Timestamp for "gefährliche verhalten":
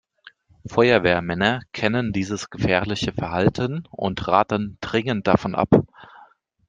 2.49-3.87